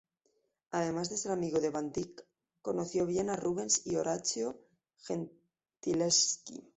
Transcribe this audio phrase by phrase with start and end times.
[0.71, 2.25] Además de ser amigo de van Dyck,
[2.63, 4.59] conoció bien a Rubens y Orazio
[4.97, 6.67] Gentileschi.